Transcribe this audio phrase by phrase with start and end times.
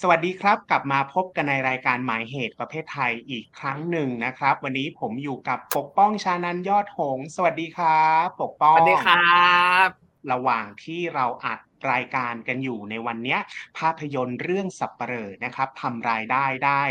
[0.00, 9.88] สวัสดีครับ กลับมาพบกันในรายการหมายเหตุประเภทไทยอีกครั้งหนึ่งนะครับ วันนี้ผมอยู่กับปกป้องชานันยอดหงส์สวัสดีครับ ปกป้อง สวัสดีครับ
[10.32, 11.60] ระหว่างที่เราอัด
[11.92, 13.40] รายการกันอยู่ในวันเนี้ย
[13.78, 16.82] ภาพยนตร์เรื่องสับเปลอนะครับทำรายได้ได้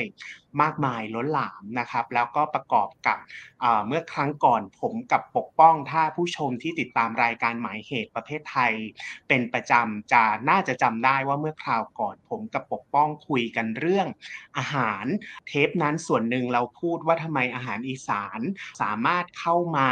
[0.61, 3.17] มากมายล้นหลามนะครับ แล้วก็ประกอบกับ
[3.87, 8.73] เมื่อครั้งก่อนผมกับปกป้องถ้าผู้ชมที่ติดตามรายการหมายเหตุประเภทไทย
[9.27, 14.07] เป็นประจำจะน่าจะจำได้ว่าเมื่อคราวก่อนผมกับปกป้องคุยกันเรื่อง
[14.57, 15.05] อาหาร
[15.47, 18.39] เทปนั้นส่วนหนึ่งเราพูดว่าทำไมอาหารอีสาน
[18.81, 19.89] สามารถเข้ามา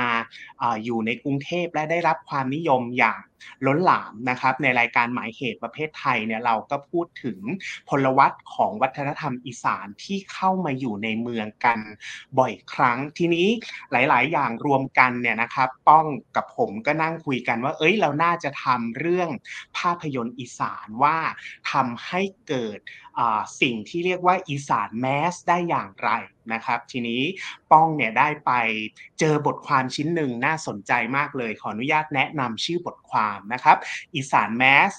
[0.62, 3.22] อาอยู่ในกรุงเทพและได้รับความนิยมอย่าง
[3.66, 7.40] ล้นหลามนะครับในรายการหมายเหตุประเภทไทยเนี่ยเราก็พูดถึง
[7.90, 11.80] พลวัตของวัฒนธรรมอีสานที่เข้ามาอยู่ในเมืองกัน
[12.40, 13.48] บ่อยครั้ง ทีนี้
[13.92, 19.30] หลาย ๆ อย่างรวมกันเนี่ยนะครับ ป้องกับผมก็นั่งคุยกันว่า เอ้ยเราน่าจะทำเรื่อง
[19.78, 21.18] ภาพยนตร์อีสานว่า
[21.72, 22.80] ทำให้เกิด
[23.62, 26.10] สิ่งที่เรียกว่าอีสานแมสได้อย่างไร
[26.54, 27.22] นะครับ ทีนี้
[27.72, 28.52] ป้องเนี่ยได้ไป
[29.20, 33.78] เจอบทความชิ้นหนึ่งน่าสนใจมากเลย ขออนุญาตแนะนำชื่อบทความนะครับ
[34.16, 34.94] อีสานแมส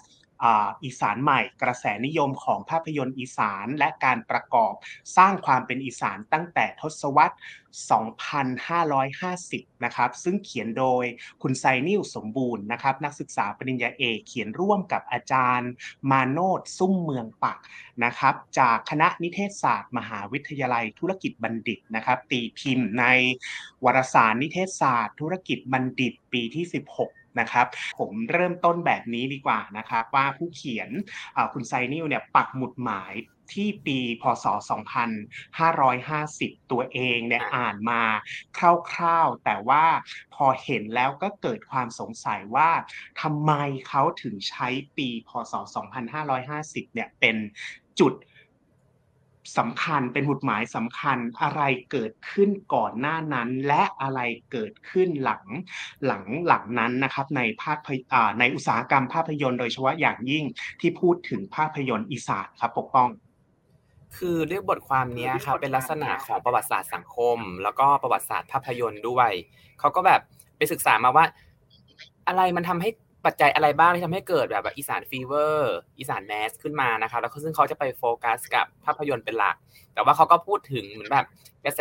[0.85, 4.73] อีสานใหม่กระแสนิยมของภาพยนตร์อีสานและการประกอบ
[5.17, 7.37] สร้างความเป็นอีสานตั้งแต่ทศวรรษ
[7.75, 11.05] 2550 นะครับ ซึ่งเขียนโดย
[11.43, 15.71] คุณไซนิวสมบูรณ์นะครับ นักศึกษาปริญญาเอกเขียนร่วมกับอาจารย์
[16.11, 17.59] มาโนดซุ้มเมืองปัก
[18.05, 23.05] นะครับ จากคณะนิเทศศาสตร์ มหาวิทยาลัยธุรกิจบัณฑิตนะครับ ตีพิมพ์ใน
[23.85, 27.67] วารสารนิเทศศาสตร์ ธุรกิจบัณฑิตปีที่ 16 นะครับ
[27.99, 30.91] ผมเริ่มต้นแบบนี้ดีกว่านะครับว่าผู้เขียน
[31.53, 33.15] คุณไซนิวเนี่ยปักหมุดหมาย
[33.53, 34.47] ที่ปีพศ
[35.79, 38.03] 2550 ตัวเองเนี่ยอ่านมา
[38.57, 39.85] คร่าวๆ แต่ว่า
[40.35, 42.71] พอเห็นแล้วก็เกิดความสงสัยว่า
[43.23, 43.53] ทำไม
[43.89, 45.55] เขาถึงใช้ปีพศ
[46.25, 47.37] 2550 เนี่ยเป็น
[48.01, 48.15] จุด
[49.59, 54.21] สำคัญเป็นหมุดหมายสำคัญอะไรเกิดขึ้นก่อนหน้านั้น และอะไร
[54.53, 55.45] เกิดขึ้นหลัง
[56.07, 57.79] หลังหลังนั้นนะครับในภาพ
[58.39, 60.45] ในอุตสาหกรรมภาพยนตร์โดยเฉพาะอย่างยิ่ง
[60.81, 63.09] ที่พูดถึงภาพยนตร์อีสานครับปกป้อง
[64.17, 69.31] คือเรื่องบทความนี้ครับเป็นลักษณะของประวัติศาสตร์สังคม แล้วก็ประวัติศาสตร์ภาพยนตร์ด้วย
[69.81, 70.21] เขาก็แบบ
[70.57, 71.25] ไปศึกษามาว่า
[72.29, 72.91] อะไรมันทำให้
[73.27, 79.57] ปัจจัยอะไรบ้างที่ทำให้เกิดแบบอีสาน fever อีสาน mass ขึ้นมานะครับแล้วซึ่งเขาจะไปโฟกัสกับภาพยนตร์เป็นหลัก
[79.95, 81.27] แต่ว่าเขาก็พูดถึงเหมือนแบบ
[81.65, 81.81] กระแส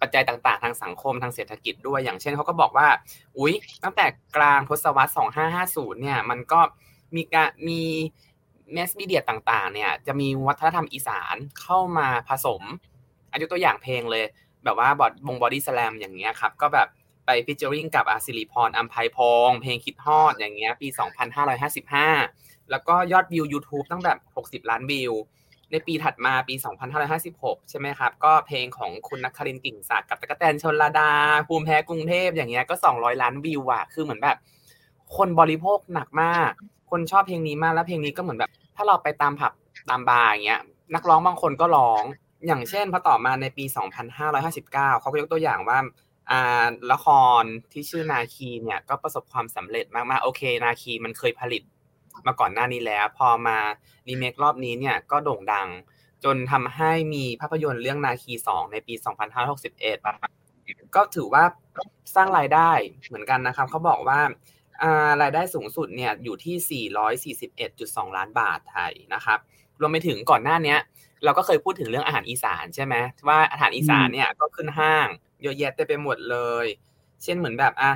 [0.00, 2.88] ปัจจัยต่างๆ ทางสังคมทางเศรษฐกิจด้วยอย่างเช่นเขาก็บอกว่า
[3.38, 3.54] อุ๊ย
[3.84, 4.06] ตั้งแต่
[4.36, 5.12] กลางทศวรรษ
[5.54, 6.60] 2550 เนี่ย มันก็
[7.16, 7.82] มีการมี
[8.72, 12.62] mass media ต่างๆ เนี่ย จะมีวัฒนธรรมอีสานเข้ามาผสม
[13.32, 14.24] อยู่ ตัวอย่างเพลงเลย
[14.64, 16.88] แบบว่าบอดบงบอดี้สแลมอย่างเงี้ยครับ ก็แบบ
[17.26, 19.18] ไป featuring กับอ่าศิริพรอำไพพ
[19.48, 20.88] งษ์เพลงคิดฮอดอย่างเงี้ยปี
[21.54, 25.12] 2555 แล้วก็ยอดวิว YouTube ตั้งแบบ 60 ล้านวิว
[25.70, 26.54] ในปีถัดมาปี
[27.12, 31.10] 2556 ใช่ไหมครับ ก็เพลงของคุณนัครินทร์ กิ่งศักดิ์กับตั๊กแตนชลดา
[31.48, 34.36] ภูมิแพ้กรุงเทพอย่างเงี้ยก็ 200 ล้านวิวอะคือเหมือนแบบ
[35.16, 36.50] คนบริโภคหนักมาก
[36.90, 39.52] คนชอบเพลงนี้มากแล้วเพลงนี้ก็เหมือนแบบ ถ้าเราไปตามผับ
[39.90, 40.62] ตามบาร์อย่างเงี้ย
[40.94, 42.02] นักร้องบางคนก็ร้อง
[42.46, 43.64] อย่างเช่นพอต่อมาในปี
[44.32, 45.78] 2559 เขาก็ยกตัวอย่างว่า
[46.92, 47.06] ละค
[47.40, 51.62] รที่ชื่อนาคีเนี่ยก็ประสบความสำเร็จมากๆโอเค นาคีมันเคยผลิต
[52.26, 53.58] มาก่อนหน้านี้แล้ว พอมา
[54.08, 55.68] รีเมครอบนี้เนี่ยก็โด่งดัง
[56.24, 58.94] จนทำให้มีภาพยนตร์เรื่องนาคี2ในปี
[59.74, 61.44] 2561 ก็ถือว่า
[62.14, 62.70] สร้างรายได้
[63.08, 64.20] เหมือนกันนะครับเขาบอกว่า
[65.22, 66.86] รายได้สูงสุดเนี่ยอยู่ที่
[67.56, 69.38] 441.2 ล้านบาทไทยนะครับ
[69.80, 70.76] รวมไปถึงก่อนหน้านี้
[71.24, 72.94] เราก็เคยพูดถึงเรื่องอาหารอีสานใช่ไหม
[73.28, 75.06] ว่าอาหารอีสานเนี่ยก็ขึ้นห้าง
[75.44, 76.66] เยอะแยะเต็มไปหมดเลย
[77.22, 77.92] เช่นเหมือนแบบอะ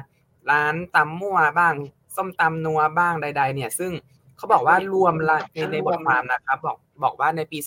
[0.50, 1.74] ร้านตำมั่วบ้าง
[2.16, 3.92] ส้มตำนัวบ้างใด ๆ เนี่ย ซึ่ง
[4.36, 5.32] เขาบอกว่ารวมใน
[5.72, 7.58] ในบทความนะครับบอกบอกว่าในปี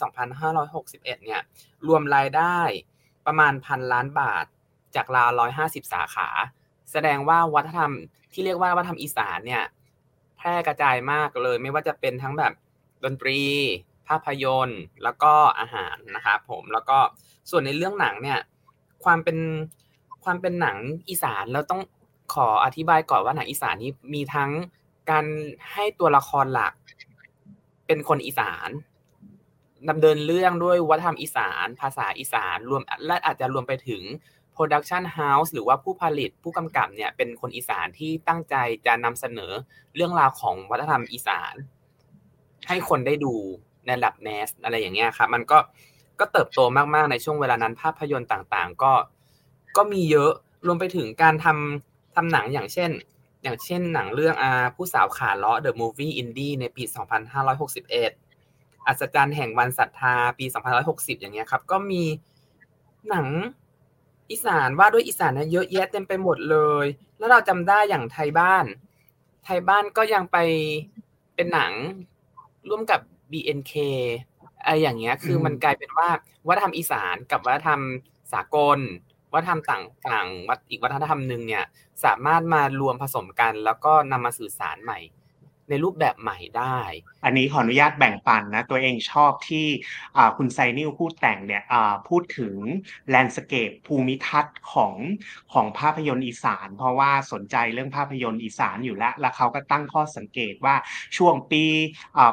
[0.57, 1.41] 2561 เนี่ย
[1.87, 2.57] รวมรายได้
[3.25, 4.45] ประมาณพันล้านบาท
[4.95, 5.29] จากราว
[5.61, 6.27] 150 สาขา
[6.91, 7.91] แสดงว่าวัฒนธรรม
[8.33, 9.63] ที่เรียกว่าวัฒนธรรมอีสานเนี่ย
[10.37, 12.53] แพร่กระจายมากเลย ไม่ว่าจะเป็นทั้งแบบ
[13.03, 13.39] ดนตรี
[14.07, 16.97] ภาพยนตร์ แล้วก็อาหารนะครับผมแล้วก็
[17.49, 18.39] ส่วนในเรื่องหนังเนี่ย
[19.03, 19.37] ความเป็น
[20.23, 20.77] ความเป็นหนัง
[21.09, 21.81] อีสานเราต้อง
[22.33, 24.51] ขออธิบายก่อนว่าหนังอีสานนี้มีทั้ง
[25.09, 25.25] การ
[25.73, 26.73] ให้ตัวละครหลัก
[27.87, 28.69] เป็นคนอีสาน
[29.89, 34.01] ดำเนินเรื่องด้วยวัฒนธรรมอีสาน ภาษาอีสานรวมและอาจจะรวมไปถึง
[34.55, 38.55] Production House หรือว่าผู้ผลิตผู้กำกับเนี่ยเป็นคนอีสานที่ตั้งใจ
[38.85, 39.51] จะนำเสนอ
[39.95, 41.53] เรื่องราวของวัฒนธรรมอีสาน
[42.67, 43.33] ให้คนได้ดู
[43.85, 45.57] ในระดับแมสอะไรอย่างเงี้ยครับมันก็
[46.21, 48.93] ก็เติบโตมากๆในช่วงเวลานั้นภาพยนตร์ต่างๆ ก็
[49.77, 50.31] ก็มีเยอะ
[50.67, 52.91] รวมไปถึงการทำทำหนังอย่างเช่น
[53.43, 56.83] อย่างเช่นหนังเรื่องอาผู้สาวขาเลาะ The Movie Indie ในปี
[57.65, 60.45] 2561 อัศจรรย์แห่งวันศรัทธาปี
[60.83, 62.03] 2560 อย่างเงี้ยครับ ก็มี
[63.09, 63.27] หนัง
[64.31, 66.85] อีสานว่าด้วยอีสานเยเยอะแยะเต็มไปหมดเลย
[67.17, 68.65] แล้วเราจำได้อย่างไทยบ้าน
[69.45, 70.37] ไทยบ้านก็ยังไป
[71.35, 71.71] เป็นหนัง
[72.69, 72.99] ร่วมกับ
[73.31, 73.73] BNK
[74.09, 74.30] อะ
[74.65, 76.09] ไรอย่างเงี้ยคือมันกลายเป็นว่า
[76.47, 77.81] วัฒนธรรมอีสานกับวัฒนธรรม
[78.33, 78.79] สากล
[79.33, 81.63] วัฒนธรรมต่างต่างวัดอีกวัฒนธรรมหนึ่งเนี่ย
[82.05, 84.99] สามารถมารวมผสมกัน แล้วก็นำมาสื่อสารใหม่
[85.71, 86.79] ในรูปแบบใหม่ได้
[87.25, 89.65] อันนี้ขออนุญาตแบ่งปันนะ ตัวเองชอบที่
[90.37, 91.63] คุณไซนิวพูดแต่งเนี่ย
[92.07, 92.55] พูดถึง
[93.09, 94.93] แลนด์สเคปภูมิทัศน์ของ
[95.53, 100.75] ของภาพยนตร์อีสาน เพราะว่าสนใจเรื่องภาพยนตร์อีสานอยู่แล้ว แล้วเขาก็ตั้งข้อสังเกตว่า
[101.17, 101.63] ช่วงปี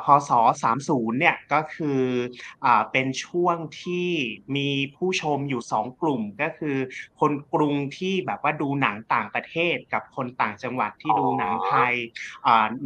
[0.04, 0.30] พศ
[0.72, 2.02] 30 เนี่ยก็คือ
[2.64, 4.10] อเป็นช่วงที่
[4.56, 6.76] มีผู้ชมอยู่ 2 กลุ่มก็คือ
[7.20, 11.94] คนกรุงที่แบบว่าดูหนังต่างประเทศกับคนต่างจังหวัดที่ดูหนังไทย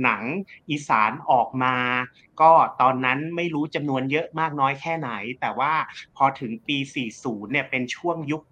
[0.03, 0.23] หนัง
[0.71, 1.77] อีสานออกมา
[2.41, 5.11] ก็ตอนนั้นไม่รู้จำนวนเยอะมากน้อยแค่ไหน
[5.41, 5.73] แต่ว่า
[6.17, 6.77] พอถึงปี
[7.15, 8.43] 40 เนี่ยเป็นช่วงยุค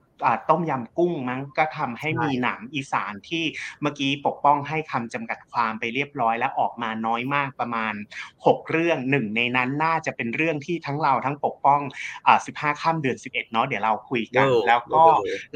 [0.51, 3.45] ต้มยำกุ้งมั้งก็ทำให้มีหนังอีสานที่
[3.81, 7.95] เมื่อกี้ปกป้องให้คำจำกัดความไปเรียบร้อย และออกมาน้อยมากประมาณ
[8.35, 11.81] 6 เรื่องหนึ่งในนั้นน่าจะเป็นเรื่องที่ทั้งเราทั้งปกป้อง
[12.27, 15.03] อ่า15ข้ามเดือน 11 เนาะเดี๋ยวเราคุยกัน แล้วก็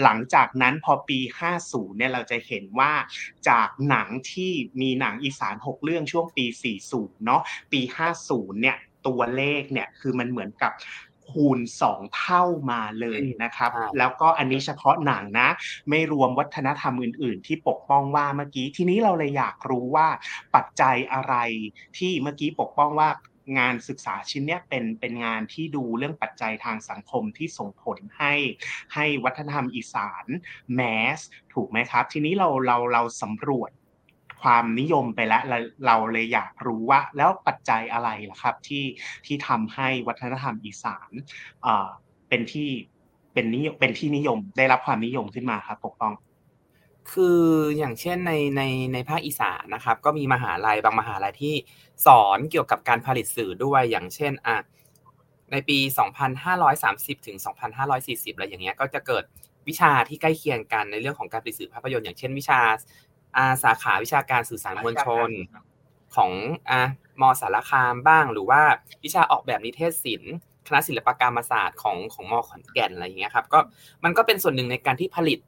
[0.03, 1.19] หลังจากนั้นพอปี
[1.59, 2.93] 50 เนี่ยเราจะเห็นว่า
[3.49, 6.47] จากหนังที่มีหนังอีสาน 6 เรื่องช่วงปี
[6.85, 7.41] 40 เนาะ
[7.73, 7.81] ปี
[8.21, 8.77] 50 เนี่ย
[9.07, 10.73] ตัวเลขเนี่ยคือมันเหมือนกับ
[11.31, 15.49] คูณสองเท่ามาเลยนะครับ แล้วก็อันนี้เฉพาะหนังนะ
[15.89, 20.09] ไม่รวมวัฒนธรรมอื่น ๆ ที่ปกป้องว่าเมื่อกี้ทีนี้เราเลยอยากรู้ว่า
[20.55, 21.35] ปัจจัยอะไร
[21.97, 23.09] ที่เมื่อกี้ปกป้องว่า
[23.59, 28.35] งานศึกษาชิ้นนี้เป็นเป็นงานที่ดูเรื่องปัจจัยทางสังคมที่ส่งผลให้
[28.95, 30.27] ให้วัฒนธรรมอีสาน
[30.75, 30.81] แม
[31.17, 31.19] ส
[31.55, 33.71] ถูกไหมครับ ทีนี้เราเราเราสำรวจ
[34.45, 35.43] ความนิยมไปแล้ว
[35.87, 38.85] เราเลยอยากรู้ว่า แล้วปัจจัยอะไรล่ะครับ ที่
[39.27, 41.11] ที่ทำให้วัฒนธรรมอีสาน
[42.29, 42.69] เป็นที่
[43.35, 46.13] เป็นนิยมเป็นที่นิยมได้รับความนิยมขึ้นมาครับปกป้อง
[47.13, 47.43] คือ
[47.79, 48.63] อย่างเช่นในใน
[48.93, 51.55] ในภาคอีสานนะครับ ก็มีมหาลัยบางมหาลัยที่
[52.07, 54.57] สอนเกี่ยวกับการผลิตสื่อด้วยอย่างเช่นอะ
[55.53, 55.79] ในปี
[56.53, 57.39] 2530 ถึง
[57.87, 59.25] 2540 อะไรอย่างเงี้ยก็จะเกิด
[59.69, 62.61] วิชาที่ใกล้เคียงกันในเรื่องของการผลิตสื่อภาพยนตร์อย่างเช่นวิชา
[63.37, 65.31] อาสาขาวิชาการสื่อสารมวลชน
[66.17, 66.31] ของ
[66.71, 66.81] อา
[67.21, 68.63] มอสารคามบ้าง หรือว่า
[69.05, 70.35] วิชาออกแบบนิเทศศิลป์
[70.67, 73.59] คณะศิลปกรรมศาสตร์ของของมอขอนแก่นอะไรอย่างเงี้ยครับ ก็
[74.05, 75.39] มันก็เป็นส่วนหนึ่งในการที่ผลิต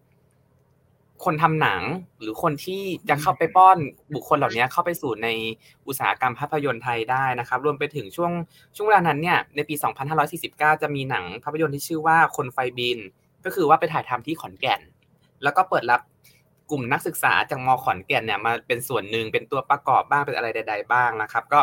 [1.24, 1.82] คนทำหนัง
[2.20, 3.78] หรือคนที่จะเข้าไปป้อน
[4.14, 5.28] บุคคลเหล่านี้เข้าไปสู่ใน
[5.86, 8.32] อุตสาหกรรมภาพยนตร์ไทยได้นะครับ รวมไปถึงช่วง
[8.76, 9.74] ช่วงเวลานั้นเนี่ยในปี
[10.28, 12.98] 2549 จะมีหนังภาพยนตร์ที่ชื่อว่าคนไฟบิน
[13.44, 14.80] ก็คือว่าไปถ่ายทำที่ขอนแก่น
[15.42, 16.00] แล้วก็เปิดรับ
[16.70, 21.60] กลุ่มนักศึกษาจากมขอนแก่นเนี่ยมาเป็นส่วนหนึ่งเป็นตัวประกอบบ้างเป็นอะไรใด ๆ บ้างนะครับ ก็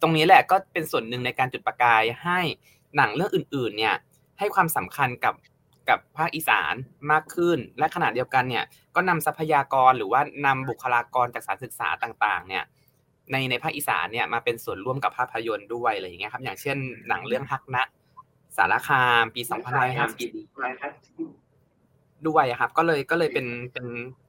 [0.00, 2.38] ตรงนี้แหละก็เป็นส่วนหนึ่งในการจุดประกายให้
[2.96, 3.94] หนังเรื่องอื่น ๆ เนี่ย
[4.38, 5.34] ให้ความสำคัญกับ
[5.88, 6.74] กับภาคอีสาน
[7.10, 8.64] มากขึ้น และขณะเดียวกันเนี่ย
[8.94, 12.64] ก็นำทรัพยากรหรือว่านำบุคลากรจากสารศึกษาต่าง ๆ เนี่ย
[13.32, 16.76] ในในภาคอีสานเนี่ยมาเป็นส่วนร่วมกับภาพยนตร์ด้วยอะไรอย่างเงี้ยครับ อย่างเช่น
[17.08, 17.84] หนังเรื่องฮักนะ
[18.56, 19.66] สารคามปี2 5 5 0
[22.28, 23.86] ด้วยครับ ก็เลยก็เลยเป็นเป็น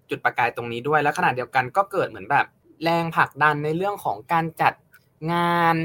[0.09, 2.45] จุดประกายตรงนี้ด้วยแล้วขณะเดียวกันก็เกิดเหมือนแบบ
[2.83, 4.73] แรงผลักดันในเรื่องของการจัด
[5.33, 5.75] งาน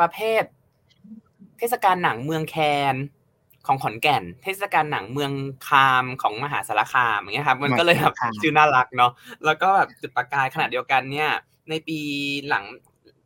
[0.00, 0.42] ประเภท
[1.58, 2.56] เทศกาลหนังเมืองแค
[2.92, 2.94] น
[3.66, 5.32] ของขอนแก่น เทศกาลหนังเมือง
[5.68, 9.12] คามของมหาสารคามอย่างเงี้ยครับมันก็เลยแบบชื่อน่ารักเนาะ
[9.44, 11.30] แล้วก็แบบจุดประกายขณะเดียวกันเนี่ย
[11.70, 11.98] ในปี
[12.48, 12.64] หลัง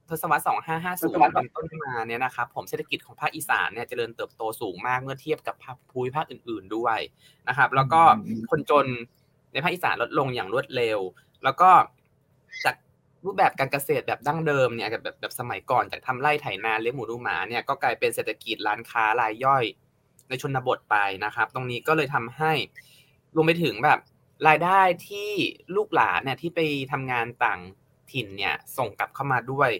[0.09, 5.55] ทศวรรษ 2550เป็นต้นมาเนี่ยนะครับผมเศรษฐกิจของภาคอีสานเนี่ยเจริญเติบโตสูงมากเมื่อเทียบกับ
[5.90, 6.99] ภูมิภาคอื่น ๆด้วย
[7.49, 8.00] นะครับ แล้วก็
[8.50, 8.87] คนจน
[9.54, 10.99] ในภาคอีสานลดลงอย่างรวดเร็ว
[11.44, 11.70] แล้วก็
[12.64, 12.76] จาก
[13.25, 19.64] รูปแบบการเกษตรแบบดั้งเดิมเนี่ยแบบแบบสมัยก่อนจากทำไร่ไถนาเลี้ยงหมูดูหมาเนี่ยก็กลายเป็นเศรษฐกิจร้านค้ารายย่อย
[20.28, 22.52] ในชนบทไปนะครับ ตรงนี้ก็เลยทำให้
[23.34, 23.99] รวมไปถึงแบบ
[24.49, 25.30] รายได้ที่
[25.76, 26.61] ลูกหลานเนี่ยที่ไป
[26.92, 27.61] ทำงานต่าง
[28.12, 29.70] ถิ่นเนี่ยส่งกลับเข้ามาด้วย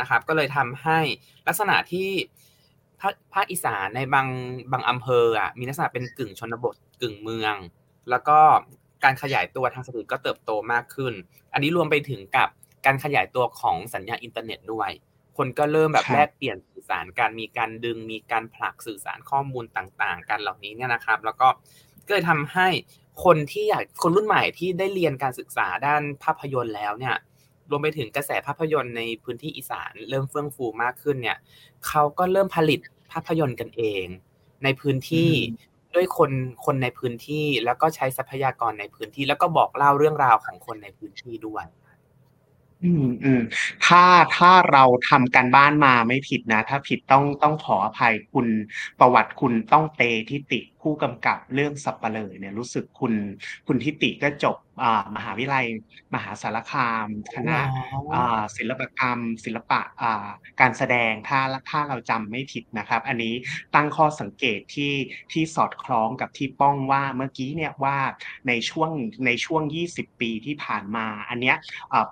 [0.00, 0.98] นะครับ ก็เลยทำให้
[1.46, 2.10] ลักษณะที่
[3.34, 4.28] ภาคอีสานในบาง
[4.72, 7.54] บางอำเภออะมีลักษณะเป็นกึ่งชนบทกึ่งเมือง
[8.10, 8.40] แล้วก็
[9.04, 11.14] การขยายตัวทางเศรษฐกิจก็เติบโตมากขึ้น
[11.52, 12.48] อันนี้รวมไปถึงกับ
[12.86, 14.90] การขยายตัวของสัญญาอินเทอร์เน็ตด้วย
[15.36, 21.48] คนก็เริ่มแบบแลกเปลี่ยนสื่อสารการมีการดึง มีการผลักสื่อสารข้อมูลต่างๆ กันเหล่านี้เนี่ยนะครับ แล้วก็
[22.06, 22.68] ก็เลยทำให้
[23.24, 27.16] คนที่อยากคนรุ่นใหม่ที่ได้เรียนการศึกษาด้านภาพยนตร์แล้วเนี่ย
[27.70, 31.38] รวมไปถึงกระแสภาพยนตร์ในพื้นที่อีสานเริ่มเฟื่องฟูมากขึ้นเนี่ย
[31.86, 32.80] เขาก็เริ่มผลิต
[33.12, 34.04] ภาพยนตร์กันเอง
[34.64, 35.30] ในพื้นที่
[35.94, 36.30] ด้วยคน
[36.64, 41.64] คนในพื้นที่แล้วก็ใช้ทรัพยากรในพื้นที่ แล้วก็บอกเล่าเรื่องราวของคนในพื้นที่ด้วย
[42.84, 43.40] อืมอืม
[43.86, 44.04] ถ้า
[44.36, 48.46] ถ้าเราทำการบ้านมาไม่ผิดนะ ถ้าผิดต้องต้องขออภัยคุณ
[49.00, 53.12] ประวัติคุณต้องเตทิติ ผู้กำกับเรื่องสับปะเลอเนี่ยรู้สึกคุณ
[53.66, 55.66] คุณทิติก็จบอ่ามหาวิทยาลัย
[56.14, 57.58] มหาสารคาม คณะ
[58.14, 60.26] อ่าศิลปกรรม ศิลปะอ่า
[60.60, 63.34] การแสดงถ้าถ้าเราจำไม่ผิดนะครับ อันนี้
[63.74, 64.94] ตั้งข้อสังเกตที่
[65.32, 67.98] ที่สอดคล้องกับที่ป้องว่าเมื่อกี้เนี่ยว่า
[68.48, 68.90] ในช่วง
[69.26, 69.62] ในช่วง
[69.92, 71.56] 20 ปีที่ผ่านมา อันเนี้ย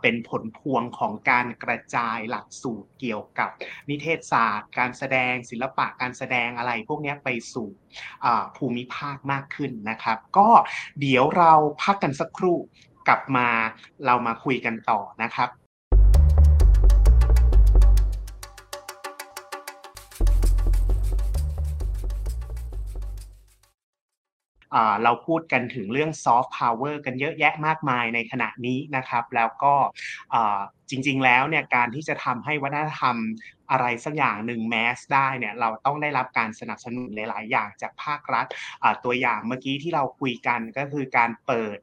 [0.01, 3.51] เป็นผลพวงของการกระจายหลักสูตรเกี่ยวกับ
[3.89, 7.69] นิเทศศาสตร์ การแสดงศิลปะการแสดงอะไรพวกนี้ไปสู่
[8.57, 10.49] ภูมิภาคมากขึ้นนะครับ ก็
[11.01, 12.57] เดี๋ยวเราพักกันสักครู่
[13.09, 13.49] กลับมา
[14.07, 15.49] เรามาคุยกันต่อนะครับ
[25.05, 29.75] เราพูดกันถึงเรื่องซอฟต์พาวเวอร์กันเยอะแยะมากมายในขณะนี้นะครับ แล้วก็
[30.91, 33.17] จริงๆ แล้วเนี่ยการที่จะทำให้วัฒนธรรม
[33.71, 38.47] อะไรสักอย่างหนึ่งแมสได้เนี่ยเราต้องได้รับการสนับสนุนหลายๆ อย่างจากภาครัฐ
[39.05, 41.79] ตัวอย่างเมื่อกี้ที่เราคุยกันก็คือการเปิด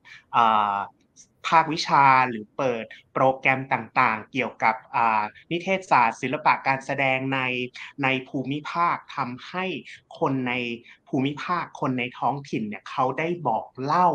[1.48, 2.86] ภาควิชาหรือเปิด
[3.22, 4.76] โปรแกรมต่างๆ เกี่ยวกับ
[5.52, 7.40] นิเทศศาสตร์ศิลปะการแสดงใน
[8.04, 9.66] ในภูมิภาคทำให้
[10.20, 10.54] คนใน
[11.10, 14.08] ภูมิภาคคนในท้องถิ่นเนี่ยเขาได้บอกเล่า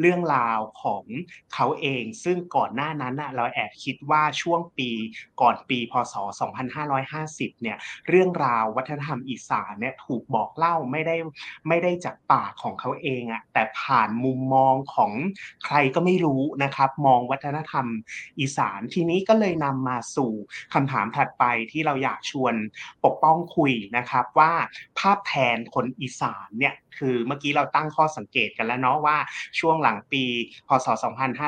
[0.00, 1.04] เรื่องราวของ
[1.54, 4.90] เขาเอง ซึ่งก่อนหน้านั้นเราแอบคิดว่าช่วงปี
[5.40, 7.76] ก่อนปีพศ 2550 เนี่ย
[8.08, 11.16] เรื่องราววัฒนธรรมอีสานเนี่ยถูกบอกเล่าไม่ได้
[11.68, 15.12] ไม่ได้จากปากของเขาเองอะแต่ผ่านมุมมองของ
[15.64, 17.86] ใครก็ไม่รู้นะครับ มองวัฒนธรรม
[18.40, 20.32] อีสานทีนี้ก็เลยนำมาสู่
[20.74, 22.54] คำถามถัดไปที่เราอยากชวน
[23.04, 24.52] ปกป้องคุยนะครับว่า
[24.98, 29.18] ภาพแทนคนอีสานเนี่ยคือเมื่อกี้เราตั้งข้อสังเกตกันแล้วเนาะว่า
[29.60, 30.24] ช่วงหลังปี
[30.68, 30.86] พศ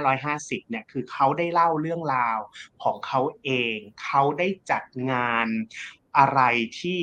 [0.04, 2.38] 2550 เนี่ยคือเขาได้เล่าเรื่องราว
[2.82, 5.48] ของเขาเอง เขาได้จัดงาน
[6.18, 6.40] อะไร
[6.80, 7.00] ที่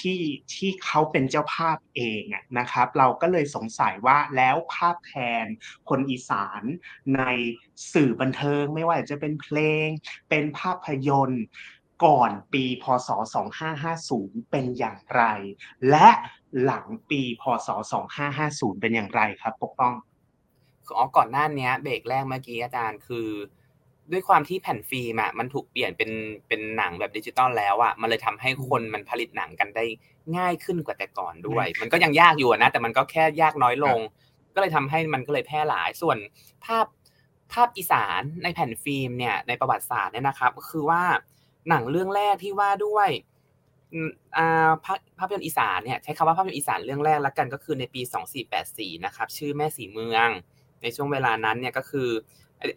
[0.00, 0.20] ที่
[0.54, 2.22] ที่เขาเป็นเจ้าภาพเอง
[2.58, 5.14] นะครับ เราก็เลยสงสัยว่าแล้วภาพแท
[5.44, 5.46] น
[5.88, 6.62] คนอีสาน
[7.16, 7.22] ใน
[7.92, 9.88] สื่อบันเทิงไม่ว่าจะเป็นเพลง
[10.28, 11.44] เป็นภาพยนตร์
[12.04, 13.08] ก่อนปีพศ
[13.80, 15.22] 2550 เป็นอย่างไร
[15.90, 16.08] และ
[16.64, 17.68] หลังปีพศ
[18.24, 19.94] 2550 เป็นอย่างไรครับปกป้อง
[20.96, 23.28] อ๋อก่อนหน้านี้เบรกแรกเมื่อกี้อาจารย์คือ
[24.12, 26.10] ด้วยความที่แผ่นฟิล์มอะมันถูกเปลี่ยนเป็น
[26.48, 29.84] เป็นหนังแบบดิจิตอลแล้วอะมันเลยทำให้คนมันผลิตหนังกันได้
[30.36, 33.98] ง่ายขึ้นกว่าแต่ก่อนด้วย มันก็ยังยากอยู่นะ แต่มันก็แค่ยากน้อยลง
[34.54, 36.18] ก็เลยทำให้มันก็เลยแพร่หลายส่วน
[36.64, 36.86] ภาพ
[37.52, 41.02] ภาพอีสานในแผ่นฟิล์มเนี่ยในประวัติศาสตร์เนี่ยนะครับ ก็คือว่า
[41.68, 43.08] หนังเรื่องแรกที่ว่าด้วย
[44.36, 44.70] อ่า
[45.18, 48.02] ภาพยนตร์อีสานเนี่ยใช้คำว่าภาพยนตร์อีสานเรื่องแรกแล้วกันก็คือในปี
[48.52, 50.28] 2484 นะครับ ชื่อแม่สีเมือง
[50.82, 52.08] ในช่วงเวลานั้นเนี่ยก็คือ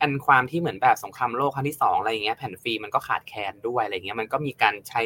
[0.01, 5.01] อันความที่เหมือนแบบสงครามโลกครั้งที่2อะไรอย่างเงี้ยแผ่นฟิล์มมันก็ขาดแคลนด้วยอะไรเงี้ยมันก็มีการใช้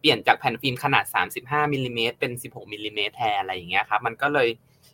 [0.00, 1.04] เปลี่ยนจากแผ่นฟิล์มขนาด
[1.38, 4.48] 35มิลลิเมตรเป็น 16มิลลิเมตรแทนอะไรอย่างเงี้ยครับมันก็เลย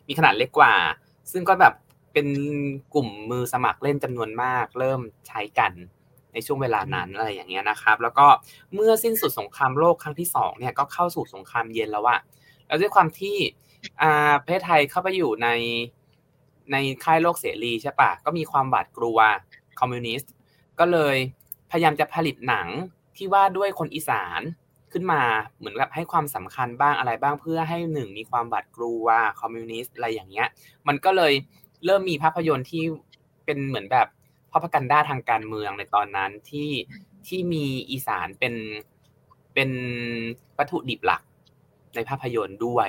[0.07, 0.73] มีขนาดเล็กกว่า
[1.31, 1.73] ซึ่งก็แบบ
[2.13, 2.27] เป็น
[2.93, 5.73] กลุ่มมือสมัครเล่นจำนวนมาก เริ่มใช้กัน
[6.33, 8.27] ในช่วงเวลานั้นอะไรอย่างเงี้ยนะครับ แล้วก็
[8.73, 12.19] เมื่อสิ้นสุดสงครามโลกครั้งที่สองเนี่ยก็เข้าสู่สงครามเย็นแล้วอะ
[12.67, 13.37] แล้วด้วยความที่
[14.01, 15.49] อ่าประเทศไทยเข้าไปอยู่ใน
[16.71, 19.17] ในค่ายโลกเสรีใช่ปะก็มีความหวาดกลัว
[19.79, 20.33] คอมมิวนิสต์
[20.79, 21.15] ก็เลย
[21.71, 22.67] พยายามจะผลิตหนัง
[23.17, 24.41] ที่ว่าด้วยคนอีสาน
[24.91, 25.21] ขึ้นมา
[25.57, 29.05] เหมือนกับให้ความสำคัญบ้างอะไรบ้างเพื่อให้หนึ่งมีความหวาดกลัว
[29.41, 30.47] คอมมิวนิสต์อะไรอย่างเงี้ย
[30.87, 31.33] มันก็เลย
[31.85, 32.83] เริ่มมีภาพยนตร์ที่
[33.45, 34.07] เป็นเหมือนแบบ
[34.51, 36.69] พอพกันด้าทางการเมืองในตอนนั้นที่
[37.27, 38.53] ที่มีอีสานเป็น
[39.53, 39.69] เป็น
[40.57, 41.21] วัตถุดิบหลัก
[41.95, 42.87] ในภาพยนตร์ด้วย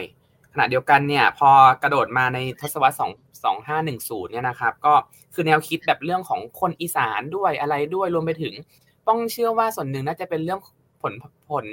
[0.53, 1.51] ขณะเดียวกันเนี่ยพอ
[1.83, 3.13] กระโดดมาในทศวรรษสอง
[3.45, 4.95] สองห้าหนึ่งศูนย์เนี่ยนะครับก็
[5.35, 8.55] คือแนวคิดแบบเรื่องของคนอีสานด้วยอะไรด้วยรวมไปถึง
[9.09, 10.61] ต้องเชื่อว่าส่วนหนึ่งน่าจะเป็นเรื่อง
[11.03, 11.13] ผล
[11.49, 11.67] ผล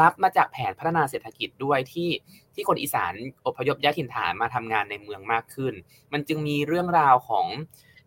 [0.00, 2.10] รับมาจากแผนพัฒนาเศรษฐกิจด้วยที่
[2.54, 3.12] ที่คนอีสาน
[3.46, 5.74] อพยพย้ายถิ่นฐานมาทำงานในเมืองมากขึ้น
[6.12, 7.46] มันจึงมีเรื่องราวของ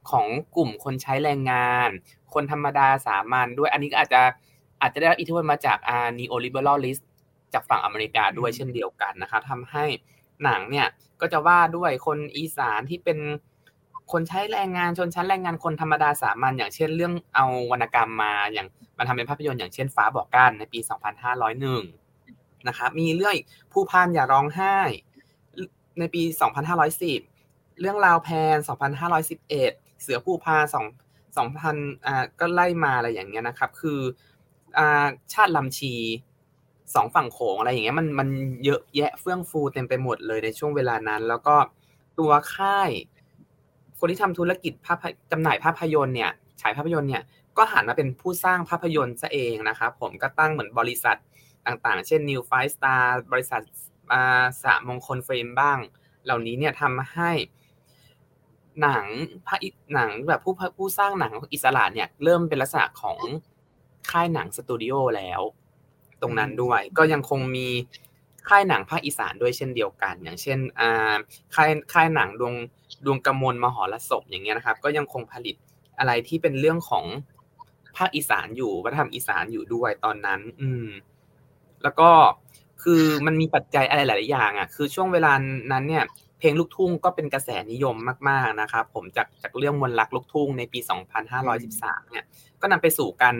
[0.09, 0.25] ของ
[0.55, 1.89] กลุ่มคนใช้แรงงาน
[2.33, 4.21] คนธรรมดาสามัญด้วยอันนี้ก็อาจจะ
[4.81, 6.97] อาจจะได้รับอิทธิพลมาจากอานีโอลิเบอรัลิส
[7.53, 9.85] จากฝั่งอเมริกาด้วยเช่นเดียวกันนะครับทำให้
[10.43, 10.87] หนังเนี่ย
[11.21, 13.19] ก็จะว่าด้วยคนอีสานที่เป็น
[14.11, 20.79] คนใช้แรงงานชนชั้นแรงงานคนธรรมดาสามัญอย่างเช่นเรื่องเอาวรรณกรรมมาอย่างมาทำเป็นภาพยนตร์อย่างเช่นฟ้าบอกกันในปี
[21.93, 23.35] 2501นะครับมีเรื่อง
[23.73, 24.77] ผู้พานอย่าร้องไห้
[25.99, 26.21] ในปี
[27.01, 28.57] 2510 เรื่องราวแพน
[29.29, 29.49] 2511
[30.01, 30.85] เสือผู้พาสอง
[31.37, 31.75] สองพัน
[32.05, 33.99] อ่าก็ไล่มาอะไรอย่างเงี้ยนะครับ คือ
[34.77, 35.93] อ่าชาติลำชี
[36.95, 38.29] สองฝั่งโขงอะไรอย่างเงี้ยมันมัน
[38.65, 41.55] เยอะแยะเฟื่องฟูเต็มไปหมดเลยในช่วงเวลานั้น แล้วก็
[42.19, 42.89] ตัวค่าย
[43.99, 47.23] คนที่ทำธุรกิจภาพจำหน่ายภาพยนตร์เนี่ยฉายภาพยนตร์เนี่ย
[47.57, 51.17] ก็หันมาเป็นผู้สร้างภาพยนตร์ซะเองนะครับผมก็ตั้งเหมือนบริษัท
[51.65, 53.61] ต่างๆ เช่น New Five Star บริษัท
[54.63, 55.77] สามงคลเฟรมบ้าง
[56.25, 57.31] เหล่านี้เนี่ยทำให้
[58.81, 59.05] หนัง
[59.47, 59.59] ภาค
[59.93, 63.19] หนังแบบผู้ผู้สร้างหนังอิสระเนี่ยเริ่มเป็นลักษณะของ
[64.09, 65.41] ค่ายหนังสตูดิโอแล้ว
[66.21, 67.67] ตรงนั้นด้วย ก็ยังคงมี
[68.49, 71.15] ค่ายหนังภาคอีสานด้วยเช่นเดียวกัน อย่างเช่นอ่า
[71.55, 72.53] ค่ายค่ายหนังดวง
[73.05, 75.55] ดวงกำมลมหรสพอย่างเงี้ยนะครับ ก็ยังคงผลิต
[75.99, 77.05] อะไรที่เป็นเรื่องของ
[77.97, 80.87] ภาคอีสานอยู่วัฒนธรรมอีสานอยู่ด้วยตอนนั้น อืม
[81.83, 82.09] แล้วก็
[82.83, 85.33] คือมันมีปัจจัยอะไรหลายอย่างอะ คือช่วงเวลา
[85.71, 86.03] นั้นเนี่ย
[86.39, 87.95] เพลงลูกทุ่งก็เป็นกระแสนิยม
[88.29, 90.79] มาก ๆ นะครับ ผมจากจากเรื่องมนลักลูกทุ่งในปี
[91.45, 92.25] 2513 เนี่ย
[92.61, 93.35] ก็นำไปสู่การ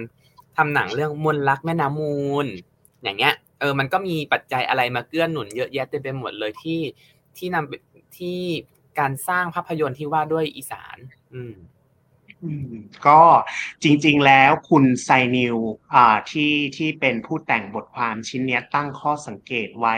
[0.57, 2.47] ทำหนังเรื่องมนลักแม่น้ำมูล
[3.03, 6.79] อย่างเงี้ย เออ มันก็มีปัจจัยอะไรมาเกื้อหนุนเยอะแยะเต็มไปหมดเลยที่
[7.37, 8.39] ที่นำที่
[8.99, 10.97] การสร้างภาพยนตร์ที่ว่าด้วยอีสาน
[11.33, 11.53] อืม
[13.08, 13.22] ก็
[13.84, 15.58] จริงๆแล้วคุณไซนิว
[16.32, 19.98] ที่ที่เป็นผู้แต่งบทความชิ้นนี้ตั้งข้อสังเกตไว้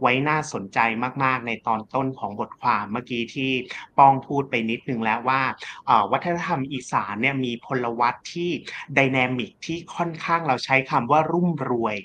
[0.00, 0.78] ไว้น่าสนใจ
[1.24, 3.52] มากๆ ในตอนต้นของบทความเมื่อกี้ที่
[3.98, 5.42] ป้องพูดไปนิดนึงแล้วว่า
[6.12, 8.50] วัฒนธรรมอีสานเนี่ยมีพลวัตที่
[8.96, 11.96] ดินามิกที่ค่อนข้างเราใช้คำว่ารุ่มรวย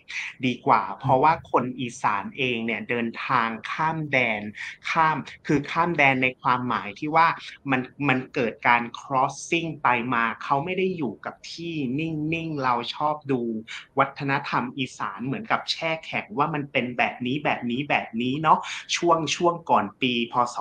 [0.45, 4.41] ดีกว่า เพราะว่าคนอีสานเองเนี่ยเดินทางข้ามแดน
[4.89, 7.27] ข้ามคือข้ามแดนในความหมายที่ว่า
[7.71, 13.41] มันมันเกิดการ crossing งไปมาเขาไม่ได้อยู่กับที่นิ่งๆเราชอบดู
[13.99, 18.59] วัฒนธรรมอีสานเหมือนกับแช่แข็งว่ามันเป็นแบบนี้แบบนี้แบบนี้เนาะ
[18.95, 20.55] ช่วงช่วงก่อนปี พศ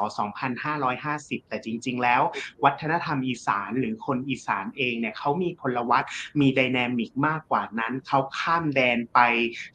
[0.73, 2.23] 2550 แต่จริง ๆ แล้ว
[2.65, 6.05] วัฒนธรรมอีสานหรือคนอีสานเองเนี่ยเขามีพลวัต
[6.41, 9.21] มีไดนามิกมากกว่านั้นเขาข้ามแดนไป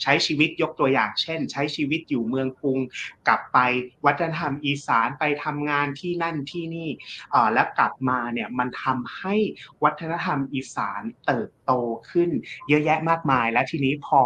[0.01, 2.80] ใช้ชีวิตยกตัวอย่าง เช่น ใช้ชีวิตอยู่เมืองกรุง
[3.27, 3.58] กลับไป
[4.06, 6.89] วัฒนธรรมอีสานไปทำงานที่นั่นที่นี่
[7.53, 9.36] แล้วกลับมาเนี่ยมันทำใให้
[9.84, 11.72] วัฒนธรรมอีสานเติบโต
[12.10, 12.29] ขึ้น
[12.67, 14.22] เยอะแยะมากมาย และทีนี้พอ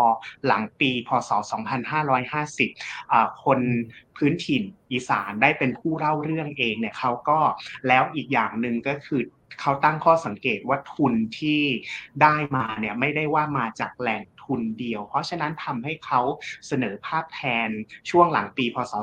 [0.45, 1.31] หลังปีพศ
[2.35, 3.59] 2550 คน
[4.17, 7.39] พื้นถิ่นอีสานได้เป็นผู้เล่าเรื่องเองเนี่ยเขาก็
[7.87, 9.21] แล้วอีกอย่างหนึ่งก็คือ
[9.61, 11.61] เขาตั้งข้อสังเกตว่าทุนที่
[12.21, 16.21] ได้มาเนี่ยไม่ได้ว่ามาจากแหล่ง ทุนเดียว เพราะฉะนั้นทำให้เขา
[16.67, 17.69] เสนอภาพแทน
[18.09, 18.93] ช่วงหลังปีพศ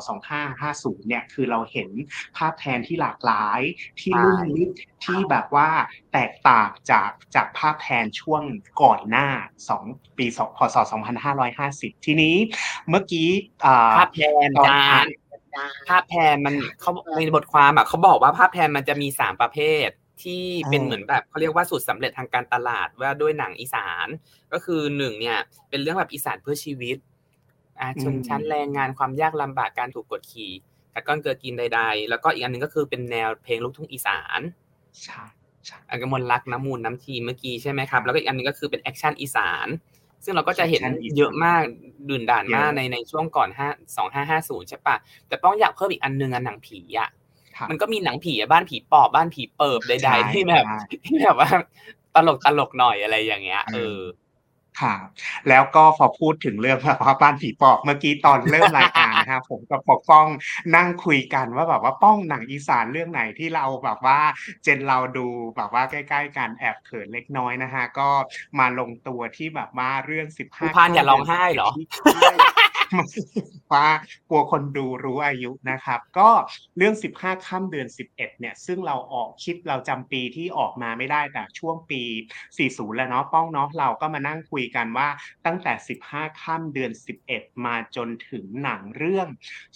[0.50, 1.90] 2550 เนี่ยคือเราเห็น
[2.36, 3.60] ภาพแทนที่หลากหลาย
[4.00, 4.70] ที่ลุ่มลึก
[5.04, 5.68] ที่แบบว่า
[6.12, 8.42] แตกต่างจากจากภาพแทนช่วง
[8.82, 9.28] ก่อนหน้า
[9.76, 10.26] 2 ปี
[10.56, 10.76] พศ
[11.40, 12.36] 2550 ทีนี้
[12.88, 13.30] เมื่อกี้
[13.96, 15.06] ภาพแทนจาก
[15.88, 19.88] ภาพแทนมันเขาในบทความอะเขาบอกว่าภาพแทนมันจะมีสามประเภท
[20.22, 24.06] ที่เป็นเหมือนแบบเขาเรียกว่าสูตรสำเร็จทางการตลาดว่าด้วยหนังอีสาน
[24.52, 25.38] ก็คือหนึ่งเนี่ย
[25.70, 26.96] เป็นเรื่องแบบอีสานเพื่อชีวิต
[27.80, 30.52] อ่าชนชั้นแรงงานความยากลำบากการถูกกดขี่
[30.94, 34.40] กัดก้อนเกลือกินใด ๆ แล้วก็อีกอันหนึ่งก็คือเป็นแนวเพลงลูกทุ่งอีสาน
[35.02, 35.22] ใช่
[35.88, 39.68] อันมนต์รักแม่น้ำมูลน้ำทีเมื่อกี้ใช่ไหมครับ แล้วก็อีกอันนึงก็คือเป็น action อีสาน
[40.24, 40.82] ซึ่งเราก็จะเห็น
[41.16, 41.62] เยอะมาก
[42.08, 44.96] ดื่นด่านมากในในช่วงก่อนห้าสองห้าห้าศูนย์ใช่ปะ
[45.28, 47.08] แต่ต้องอยากเพิ่มอีกอันนึงอันหนังผีอะ
[47.70, 50.64] มันก็มีหนังผีบ้านผีปอบบ้านผีเปิบใดๆที่แบบ
[51.06, 51.50] ที่แบบว่า
[52.14, 53.98] ตลกตลกหน่อยอะไรอย่างเงี้ยเออ
[54.82, 54.94] ค่ะ
[55.48, 60.26] แล้วก็พอพูดถึงเรื่องแบบว่าบ้านผีปอบเมื่อกี้ตอนเริ่มรายการนะครับผมกับปกป้อง
[60.76, 64.18] นั่งคุยกันว่าแบบว่าป้องหนังอีสานเรื่องไหนที่เราแบบว่า
[64.62, 68.08] เจนเราดูแบบว่าใกล้ ๆ กันแอบเขินเล็กน้อยนะฮะก็
[68.58, 71.70] มาลงตัวที่แบบว่าเรื่องสิบห้าพานอย่าร้องไห้เหรอ
[73.72, 73.88] ว่า
[74.30, 76.28] กลัวคนดูรู้อายุนะครับ ก็
[76.76, 82.02] เรื่อง 15 ค่ำเดือน 11 เนี่ย ซึ่งเราออกคิดเราจำปีที่ออกมาไม่ได้แต่ช่วงปี
[82.48, 85.08] 40 แล้วเนาะป้องเนาะเราก็มานั่งคุยกันว่า
[85.46, 85.72] ตั้งแต่
[86.08, 86.92] 15ค่ำเดือน
[87.28, 89.28] 11 มาจนถึงหนังเรื่อง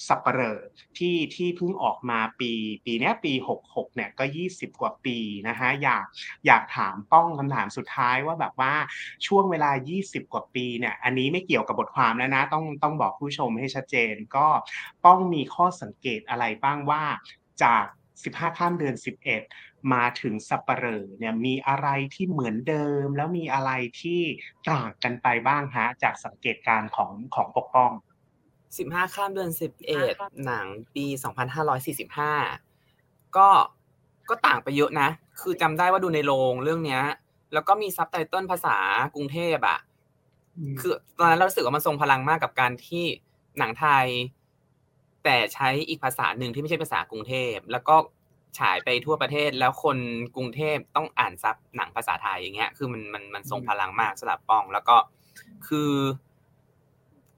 [0.06, 0.60] สัปเหร่อ
[0.98, 2.52] ที่ที่เพิ่งออกมาปี
[2.86, 3.32] ปีนี้ปี
[3.64, 6.04] 66เนี่ยก็ 20 กว่าปีนะฮะอยาก
[6.46, 8.74] อยากถามป้องคำถามสุดท้ายว่าแบบว่า
[9.26, 9.70] ช่วงเวลา
[10.02, 14.46] 20 กว่าปีเนี่ยอันนี้ไม่เกี่ยวกับบทความแล้วนะ ต้องต้องบอกผู้ชมให้ชัดเจนก็
[15.06, 17.02] ต้องมีข้อสังเกตอะไรบ้างว่า
[17.62, 17.84] จาก
[18.20, 24.20] 15 ข้ามเดือน 11 มาถึงสัปเหร่อเนี่ยมีอะไรที่เหมือนเดิม แล้วมีอะไรที่
[24.70, 27.90] ต่างกันไปบ้างฮะจากสังเกตการของของปกป้อง
[28.52, 29.50] 15ข้ามเดือน
[29.96, 31.06] 11หนังปี
[32.00, 33.48] 2545ก็
[34.28, 35.08] ก็ต่างไปเยอะนะ
[35.40, 37.02] คือจำได้ว่าดูในโรงเรื่องเนี้ย
[37.52, 38.76] แล้วก็มีซับไตเติลภาษา
[39.14, 39.78] กรุงเทพอะ
[40.80, 43.04] คือตอนนั้นเราสึกว่ามันทรงพลังมากกับการที่
[43.58, 44.06] หนังไทย
[45.24, 47.96] แต่ใช้อีกภาษาหนึ่งที่ไม่ใช่ภาษากรุงเทพ แล้วก็
[48.58, 49.98] ฉายไปทั่วประเทศแล้วคน
[50.36, 54.96] กรุงเทพต้องอ่านซับหนังภาษาไทยอย่างเงี้ย คือมันมันมันทรงพลังมากสำหรับป้อง แล้วก็
[55.66, 55.92] คือ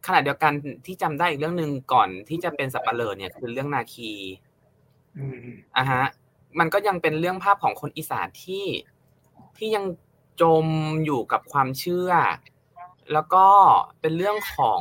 [0.06, 0.52] ขณะเดียวกัน
[0.86, 4.10] ที่จำได้อีกเรื่องหนึ่งก่อนที่จะเป็นสัปเหร่อเนี่ยคือเรื่องนาคี
[5.76, 6.04] อะฮะ
[6.58, 8.66] มันก็ยังเป็นเรื่องภาพของคนอีสานที่
[9.56, 9.84] ที่ยัง
[10.42, 10.66] จม
[11.04, 12.10] อยู่กับความเชื่อ
[13.12, 13.46] แล้วก็
[14.00, 14.80] เป็นเรื่องของ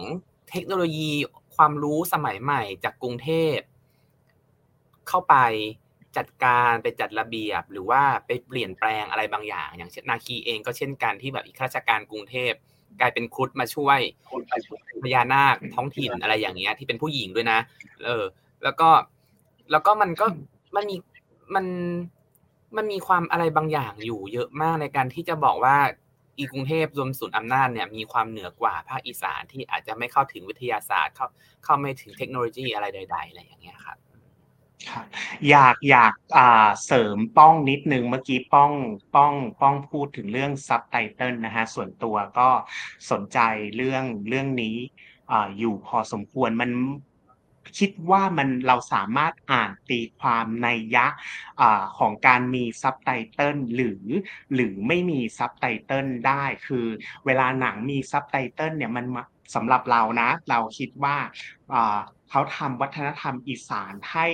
[0.49, 1.11] เทคโนโลยี
[1.55, 3.57] ความรู้สมัยใหม่จากกรุงเทพ
[5.07, 5.35] เข้าไป
[6.17, 12.53] จัดการไปจัดระเบียบ หรือว่าไปเปลี่ยนแปลงอะไรบางอย่าง อย่างเช่นนาคีเองก็เช่นกันที่แบบอีกข้าราชการกรุงเทพ
[12.99, 13.99] กลายเป็นครุฑมาช่วย
[15.03, 17.59] พญานาคท้องถิ่นอะไรอย่างเงี้ย ที่เป็นผู้หญิงด้วยนะ
[18.05, 18.23] เออ
[18.63, 18.89] แล้วก็
[19.71, 20.25] แล้วก็มันก็
[20.75, 20.95] มันมี
[21.55, 21.65] มัน
[22.77, 25.77] มันมีความอะไรบางอย่างอยู่เยอะมากในการที่จะบอกว่า
[26.37, 31.27] อีกรุงเทพรวมศูนย์อำนาจเนี่ยมีความเหนือกว่าภาคอีสานที่อาจจะไม่เข้าถึงวิทยาศาสตร์เข้า
[31.63, 34.08] เข้าไม่ถึงเทคโนโลยีอะไรใด ๆ อะไรอย่างเงี้ยครับครับ
[35.49, 38.71] อยากอยากอ่าเสริมป้องนิดนึงเมื่อกี้ป้อง
[39.15, 42.49] ป้องป้องพูดถึงเรื่องซับไตเติลนะฮะส่วนตัวก็
[43.11, 43.39] สนใจ
[43.75, 44.77] เรื่องเรื่องนี้
[45.31, 46.71] อ่าอยู่พอสมควรมัน
[47.79, 51.07] คิดว่ามันเราสามารถอ่านตีความนัยยะ
[51.97, 54.03] ของการมีซับไตเติลหรือ
[54.53, 56.85] หรือไม่มีซับไตเติลได้ คือ
[57.25, 59.05] เวลาหนังมีซับไตเติลเนี่ยมัน
[59.55, 61.17] สำหรับเรานะ เราคิดว่า
[62.29, 64.27] เขาทำวัฒนธรรมอีสานให้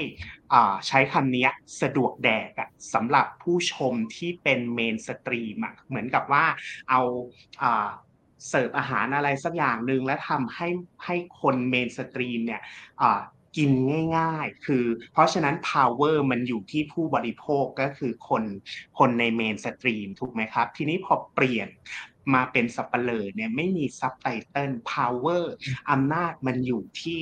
[0.88, 1.48] ใช้คำนี้
[1.82, 2.52] สะดวกแดก
[2.94, 6.46] สำหรับผู้ชมที่เป็น mainstream เหมือนกับว่า
[6.90, 7.02] เอา
[8.50, 10.68] เสิร์ฟอาหารอะไรสักอย่างหนึ่งและทำให้
[11.06, 12.62] ให้คน mainstream เนี่ย
[13.58, 13.72] กิน
[14.18, 18.44] ง่ายๆ คือ เพราะฉะนั้น power มันอยู่ที่ผู้บริโภคก็คือคน
[19.00, 21.68] คนใน mainstream ถูกไหมครับ ทีนี้พอเปลี่ยน
[22.34, 25.44] มาเป็นสัปเหร่อเนี่ยไม่มี subtitle power
[25.92, 27.22] อำนาจมันอยู่ที่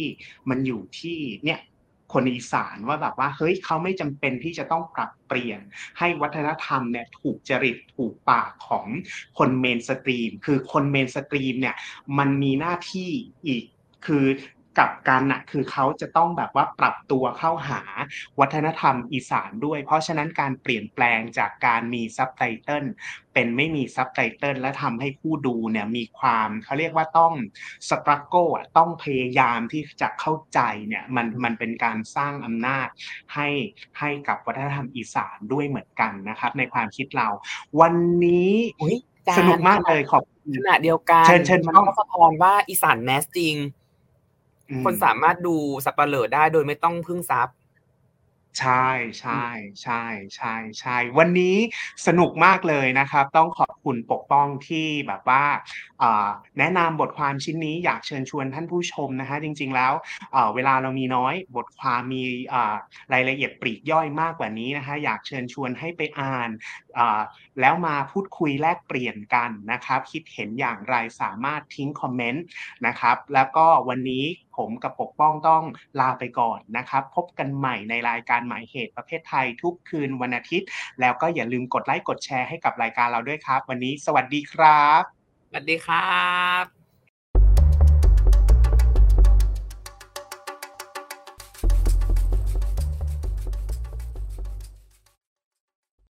[0.50, 1.62] มันอยู่ที่เนี่ย
[2.14, 5.60] คนอีสานว่าแบบว่าเฮ้ยเขาไม่จำเป็นที่จะต้องปรับเปลี่ยน
[6.00, 8.88] ให้วัฒนธรรมเนี่ยถูกจริตถูกปากของ
[9.38, 11.76] คน mainstream คือคน mainstream เนี่ย
[12.18, 13.10] มันมีหน้าที่
[13.48, 13.64] อีก
[14.06, 14.26] คือ
[14.80, 17.82] กับการนะคือเขาจะต้องแบบว่าปรับตัวเข้าหา
[18.40, 22.86] วัฒนธรรมอีสานด้วย เพราะฉะนั้นการเปลี่ยนแปลงจากการมีซับไตเติล
[23.34, 27.34] เป็นไม่มีซับไตเติลและทำให้ผู้ดูเนี่ยมีความเขาเรียกว่าต้อง
[27.90, 28.36] สตรัคโก
[28.78, 32.88] ต้องพยายามที่จะเข้าใจเนี่ยมันมันเป็นการสร้างอำนาจ
[33.34, 33.50] ให้
[34.00, 37.28] ให้กับวัฒนธรรมอีสานด้วยเหมือนกันนะครับ ในความคิดเรา
[37.82, 37.94] วัน
[38.26, 38.54] นี้
[39.38, 40.24] สนุกมากเลยขอบ
[40.58, 43.56] ขณะเดียวกันเชิญเชิญมันก็สะท้อนว่าอีสานแมสจริง
[44.84, 47.50] คนสามารถดูสับปะเลอได้โดยไม่ต้องพึ่งซับ
[48.60, 49.44] ใช่ใช่
[49.84, 50.04] ใช่
[50.36, 51.56] ใช่ใช่วันนี้
[52.08, 55.44] สนุกมากเลยนะครับ ต้องขอบคุณปกป้องที่แบบว่า
[56.60, 59.94] แนะนำบทความชิ้นนี้อยากเชิญชวนท่านผู้ชมนะฮะจริง ๆ แล้ว
[60.56, 62.24] เวลาเรามีน้อยบทความมี
[63.14, 66.50] รายละเอียดปลีกย่อยมากกว่านี้นะฮะอยากเชิญชวนให้ไปอ่าน
[67.60, 72.44] แล้วมาพูดคุยแลกเปลี่ยนกันนะครับ คิดเห็นอย่างไรสามารถทิ้งคอมเมนต์
[72.86, 74.26] นะครับ แล้วก็วันนี้
[74.58, 75.64] ผมกับปกป้องต้อง
[76.00, 80.68] ลาไปก่อนนะครับ พบกันใหม่ในรายการหมายเหตุประเภทไทยทุกคืนวันอาทิตย์
[81.00, 85.04] แล้วก็อย่าลืมกดไลค์กดแชร์ให้กับรายการเราด้วยครับ วันนี้สวัสดีครับ
[85.50, 86.18] สวัสดีครั
[86.64, 86.83] บ